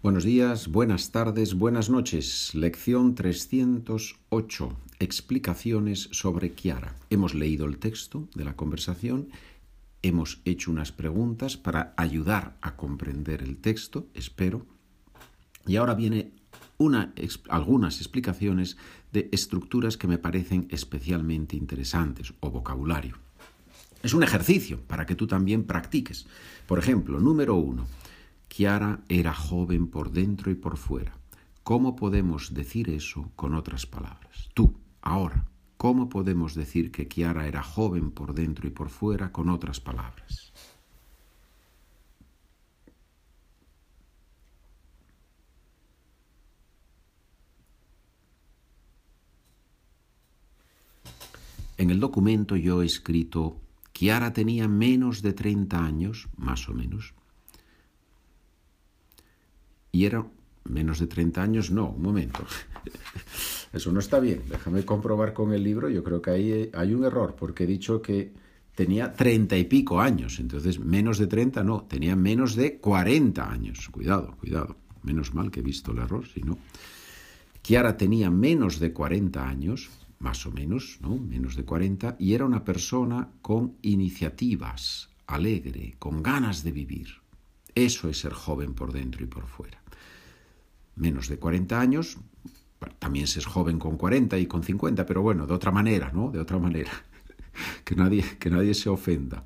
[0.00, 2.54] Buenos días, buenas tardes, buenas noches.
[2.54, 4.76] Lección 308.
[5.00, 6.94] Explicaciones sobre Kiara.
[7.10, 9.30] Hemos leído el texto de la conversación,
[10.02, 14.66] hemos hecho unas preguntas para ayudar a comprender el texto, espero.
[15.66, 16.30] Y ahora viene
[16.76, 17.12] una,
[17.48, 18.76] algunas explicaciones
[19.10, 23.16] de estructuras que me parecen especialmente interesantes o vocabulario.
[24.04, 26.28] Es un ejercicio para que tú también practiques.
[26.68, 27.88] Por ejemplo, número uno.
[28.48, 31.16] Kiara era joven por dentro y por fuera.
[31.62, 34.48] ¿Cómo podemos decir eso con otras palabras?
[34.54, 39.50] Tú, ahora, ¿cómo podemos decir que Kiara era joven por dentro y por fuera con
[39.50, 40.52] otras palabras?
[51.76, 53.60] En el documento yo he escrito,
[53.92, 57.14] Kiara tenía menos de 30 años, más o menos,
[59.98, 60.24] y era
[60.62, 62.46] menos de 30 años, no, un momento.
[63.72, 64.42] Eso no está bien.
[64.48, 65.88] Déjame comprobar con el libro.
[65.88, 68.32] Yo creo que ahí hay un error, porque he dicho que
[68.76, 70.38] tenía treinta y pico años.
[70.38, 73.88] Entonces, menos de 30 no, tenía menos de 40 años.
[73.90, 74.76] Cuidado, cuidado.
[75.02, 76.58] Menos mal que he visto el error, si no.
[77.60, 81.16] Kiara tenía menos de 40 años, más o menos, ¿no?
[81.18, 87.08] Menos de 40, y era una persona con iniciativas, alegre, con ganas de vivir.
[87.74, 89.80] Eso es ser joven por dentro y por fuera.
[90.98, 92.18] Menos de 40 años,
[92.98, 96.30] también se es joven con 40 y con 50, pero bueno, de otra manera, ¿no?
[96.30, 96.90] De otra manera.
[97.84, 99.44] que, nadie, que nadie se ofenda.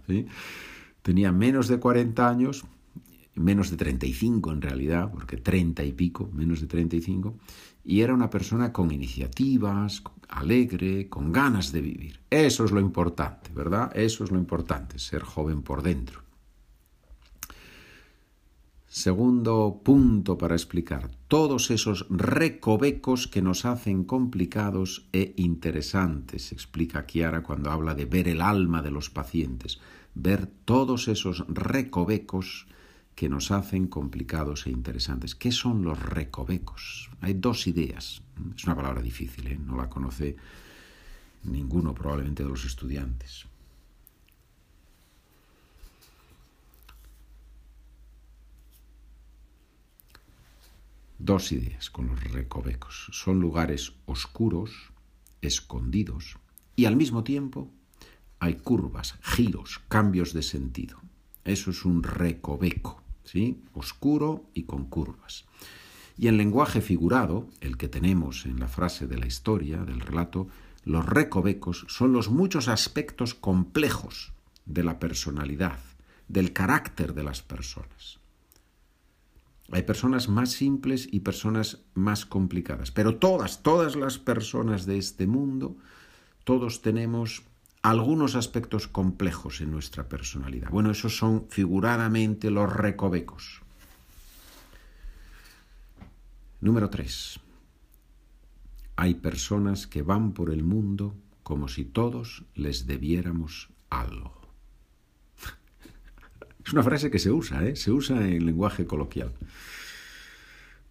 [1.03, 2.65] Tenía menos de 40 años,
[3.35, 7.35] menos de 35 en realidad, porque 30 y pico, menos de 35,
[7.85, 12.21] y era una persona con iniciativas, alegre, con ganas de vivir.
[12.31, 13.91] Eso es lo importante, ¿verdad?
[13.95, 16.23] Eso es lo importante, ser joven por dentro.
[18.95, 27.43] Segundo punto para explicar todos esos recovecos que nos hacen complicados e interesantes, explica Kiara
[27.43, 29.81] cuando habla de ver el alma de los pacientes,
[30.15, 32.67] ver todos esos recovecos
[33.15, 35.35] que nos hacen complicados e interesantes.
[35.35, 37.09] ¿Qué son los recovecos?
[37.23, 38.21] Hay dos ideas.
[38.55, 39.59] Es una palabra difícil, ¿eh?
[39.59, 40.37] no la conoce
[41.45, 43.47] ninguno probablemente de los estudiantes.
[51.25, 53.09] Dos ideas con los recovecos.
[53.13, 54.73] Son lugares oscuros,
[55.41, 56.37] escondidos,
[56.75, 57.71] y al mismo tiempo
[58.41, 60.99] hay curvas, giros, cambios de sentido.
[61.45, 63.63] Eso es un recoveco, ¿sí?
[63.73, 65.45] Oscuro y con curvas.
[66.19, 70.49] Y en lenguaje figurado, el que tenemos en la frase de la historia, del relato,
[70.83, 74.33] los recovecos son los muchos aspectos complejos
[74.67, 75.79] de la personalidad,
[76.27, 78.22] del carácter de las personas.
[79.73, 85.27] Hay personas más simples y personas más complicadas, pero todas, todas las personas de este
[85.27, 85.77] mundo,
[86.45, 87.43] todos tenemos
[87.81, 90.71] algunos aspectos complejos en nuestra personalidad.
[90.71, 93.63] Bueno, esos son figuradamente los recovecos.
[96.61, 97.41] Número 3.
[98.97, 104.42] Hay personas que van por el mundo como si todos les debiéramos algo.
[106.65, 107.77] Es una frase que se usa, ¿eh?
[107.77, 109.33] se usa en lenguaje coloquial.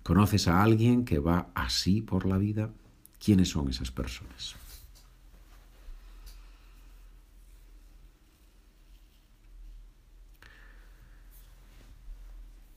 [0.04, 2.72] ¿Conoces a alguien que va así por la vida?
[3.24, 4.56] ¿Quiénes son esas personas?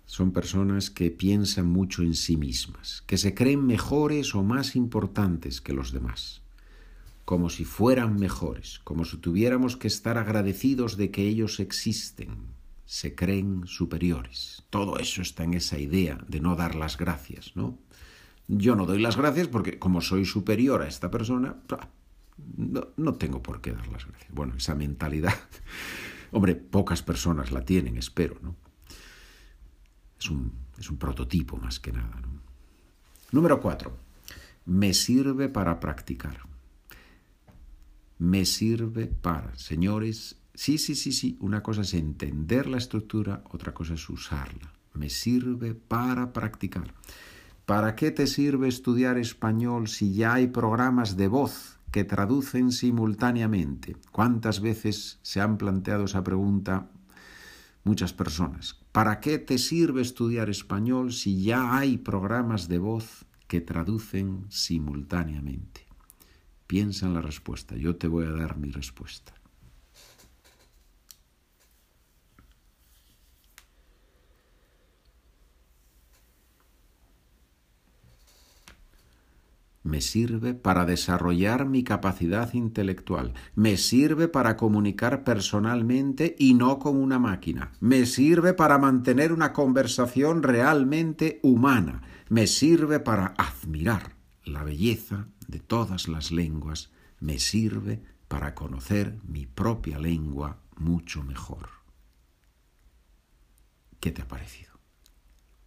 [0.06, 5.60] Son personas que piensan mucho en sí mismas, que se creen mejores o más importantes
[5.60, 6.43] que los demás,
[7.25, 12.53] como si fueran mejores, como si tuviéramos que estar agradecidos de que ellos existen,
[12.94, 14.62] se creen superiores.
[14.71, 17.77] Todo eso está en esa idea de no dar las gracias, ¿no?
[18.47, 21.56] Yo no doy las gracias porque como soy superior a esta persona,
[22.56, 24.33] no, tengo por qué dar las gracias.
[24.33, 25.34] Bueno, esa mentalidad,
[26.31, 28.54] hombre, pocas personas la tienen, espero, ¿no?
[30.21, 32.28] Es un, es un prototipo más que nada, ¿no?
[33.33, 33.98] Número cuatro,
[34.66, 36.39] me sirve para practicar.
[38.19, 41.36] Me sirve para, señores, Sí, sí, sí, sí.
[41.41, 44.72] Una cosa es entender la estructura, otra cosa es usarla.
[44.95, 46.95] Me sirve para practicar.
[47.66, 53.97] ¿Para qué te sirve estudiar español si ya hay programas de voz que traducen simultáneamente?
[54.12, 56.91] ¿Cuántas veces se han planteado esa pregunta
[57.83, 58.80] muchas personas?
[58.92, 65.86] ¿Para qué te sirve estudiar español si ya hay programas de voz que traducen simultáneamente?
[66.68, 67.77] Piensa en la respuesta.
[67.77, 69.34] Yo te voy a dar mi respuesta.
[79.95, 86.97] Me sirve para desarrollar mi capacidad intelectual, me sirve para comunicar personalmente y no con
[86.97, 94.65] una máquina, me sirve para mantener una conversación realmente humana, me sirve para admirar la
[94.65, 101.69] belleza de todas las lenguas, me sirve para conocer mi propia lengua mucho mejor.
[104.01, 104.73] ¿Qué te ha parecido?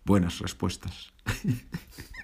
[0.04, 1.14] Buenas respuestas.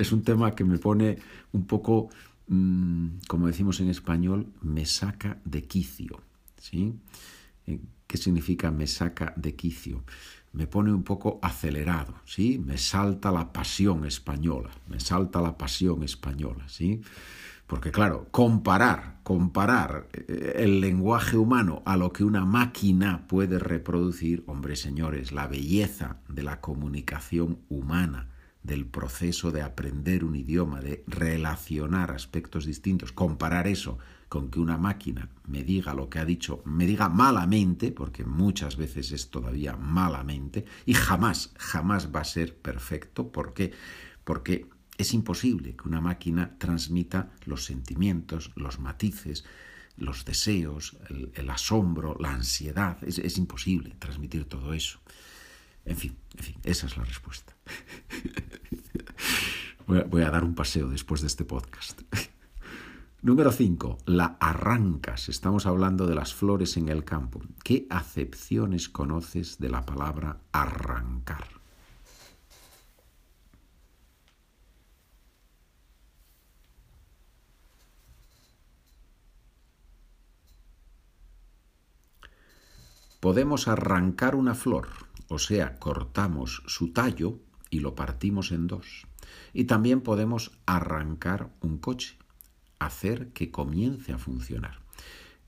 [0.00, 1.18] es un tema que me pone
[1.52, 2.08] un poco,
[2.48, 6.20] mm, como decimos en español, me saca de quicio.
[6.58, 6.94] ¿sí?
[7.66, 10.04] Eh, ¿Qué significa me saca de quicio?
[10.52, 12.58] Me pone un poco acelerado, ¿sí?
[12.58, 17.02] Me salta la pasión española, me salta la pasión española, ¿sí?
[17.68, 24.42] Porque claro, comparar, comparar eh, el lenguaje humano a lo que una máquina puede reproducir,
[24.48, 28.26] hombre señores, la belleza de la comunicación humana,
[28.62, 33.98] del proceso de aprender un idioma, de relacionar aspectos distintos, comparar eso
[34.28, 38.76] con que una máquina me diga lo que ha dicho, me diga malamente, porque muchas
[38.76, 43.32] veces es todavía malamente, y jamás, jamás va a ser perfecto.
[43.32, 43.72] ¿Por qué?
[44.24, 44.68] Porque
[44.98, 49.44] es imposible que una máquina transmita los sentimientos, los matices,
[49.96, 50.96] los deseos,
[51.34, 52.98] el, asombro, la ansiedad.
[53.02, 55.00] Es, imposible transmitir todo eso.
[55.90, 56.16] En fin,
[56.62, 57.52] esa es la respuesta.
[59.88, 62.02] voy, a, dar un paseo después de este podcast.
[63.22, 63.98] Número 5.
[64.06, 65.28] La arrancas.
[65.28, 67.42] Estamos hablando de las flores en el campo.
[67.64, 71.48] ¿Qué acepciones conoces de la palabra arrancar?
[83.18, 84.88] Podemos arrancar una flor,
[85.30, 87.38] o sea, cortamos su tallo
[87.70, 89.06] y lo partimos en dos.
[89.54, 92.18] Y también podemos arrancar un coche,
[92.78, 94.80] hacer que comience a funcionar.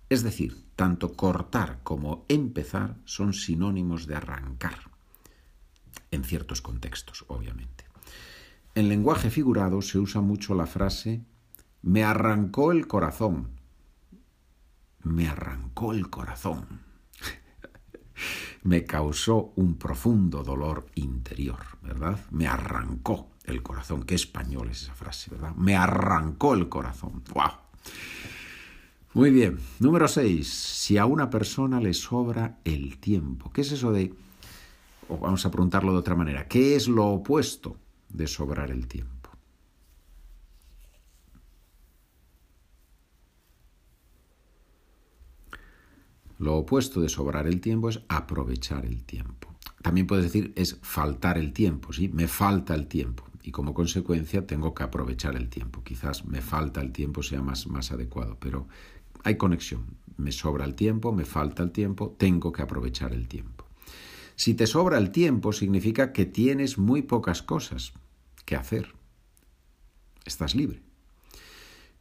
[0.09, 4.79] Es decir, tanto cortar como empezar son sinónimos de arrancar,
[6.11, 7.85] en ciertos contextos, obviamente.
[8.75, 11.25] En lenguaje figurado se usa mucho la frase
[11.83, 13.59] me arrancó el corazón.
[15.03, 16.81] Me arrancó el corazón
[18.65, 22.19] me causó un profundo dolor interior, ¿verdad?
[22.31, 24.05] Me arrancó el corazón.
[24.05, 25.55] Qué español es esa frase, ¿verdad?
[25.57, 27.23] Me arrancó el corazón.
[27.35, 27.51] ¡Wow!
[29.15, 29.59] Muy bien.
[29.81, 30.49] Número 6.
[30.49, 33.51] Si a una persona le sobra el tiempo.
[33.53, 34.15] ¿Qué es eso de...
[35.09, 36.47] O vamos a preguntarlo de otra manera.
[36.47, 37.77] ¿Qué es lo opuesto
[38.09, 39.22] de sobrar el tiempo?
[46.43, 49.55] Lo opuesto de sobrar el tiempo es aprovechar el tiempo.
[49.81, 52.09] También puedes decir es faltar el tiempo, ¿sí?
[52.09, 55.85] Me falta el tiempo y como consecuencia tengo que aprovechar el tiempo.
[55.85, 58.67] Quizás me falta el tiempo sea más, más adecuado, pero
[59.23, 59.85] hay conexión.
[60.17, 63.65] Me sobra el tiempo, me falta el tiempo, tengo que aprovechar el tiempo.
[64.35, 67.93] Si te sobra el tiempo significa que tienes muy pocas cosas
[68.45, 68.97] que hacer.
[70.25, 70.83] Estás libre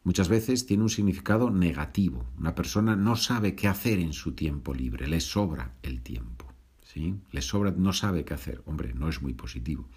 [0.04, 2.26] muchas veces tiene un significado negativo.
[2.38, 6.46] Una persona no sabe qué hacer en su tiempo libre, le sobra el tiempo.
[6.84, 7.16] ¿sí?
[7.32, 8.62] Le sobra, no sabe qué hacer.
[8.66, 9.88] Hombre, no es muy positivo.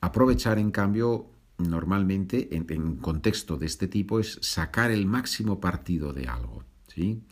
[0.00, 6.12] Aprovechar, en cambio, normalmente en, en contexto de este tipo es sacar el máximo partido
[6.12, 6.64] de algo.
[6.86, 7.22] ¿sí?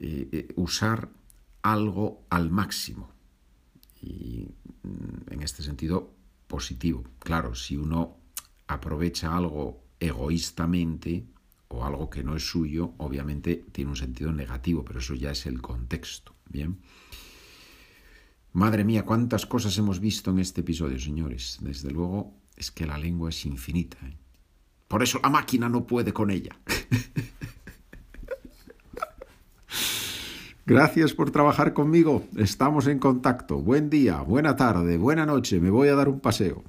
[0.00, 1.08] Eh, eh, usar
[1.62, 3.10] algo al máximo.
[4.02, 4.48] Y
[4.82, 6.12] mm, en este sentido,
[6.46, 7.04] positivo.
[7.20, 8.16] Claro, si uno
[8.66, 11.26] aprovecha algo egoístamente
[11.68, 15.46] o algo que no es suyo, obviamente tiene un sentido negativo, pero eso ya es
[15.46, 16.34] el contexto.
[16.48, 16.78] Bien.
[18.52, 21.58] Madre mía, cuántas cosas hemos visto en este episodio, señores.
[21.60, 23.98] Desde luego es que la lengua es infinita.
[24.06, 24.16] ¿eh?
[24.86, 26.56] Por eso la máquina no puede con ella.
[30.66, 32.24] Gracias por trabajar conmigo.
[32.36, 33.58] Estamos en contacto.
[33.58, 35.60] Buen día, buena tarde, buena noche.
[35.60, 36.64] Me voy a dar un paseo.